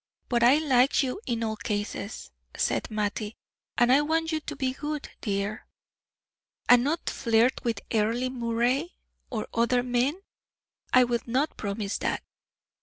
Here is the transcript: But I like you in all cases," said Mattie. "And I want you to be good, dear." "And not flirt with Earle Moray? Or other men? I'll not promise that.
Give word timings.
But 0.29 0.41
I 0.41 0.57
like 0.57 1.03
you 1.03 1.21
in 1.27 1.43
all 1.43 1.55
cases," 1.55 2.31
said 2.57 2.89
Mattie. 2.89 3.35
"And 3.77 3.91
I 3.91 4.01
want 4.01 4.31
you 4.31 4.39
to 4.39 4.55
be 4.55 4.73
good, 4.73 5.09
dear." 5.21 5.67
"And 6.67 6.83
not 6.83 7.07
flirt 7.07 7.63
with 7.63 7.81
Earle 7.93 8.31
Moray? 8.31 8.95
Or 9.29 9.47
other 9.53 9.83
men? 9.83 10.19
I'll 10.91 11.19
not 11.27 11.55
promise 11.55 11.99
that. 11.99 12.23